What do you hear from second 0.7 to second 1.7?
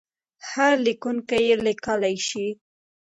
لیکونکی یې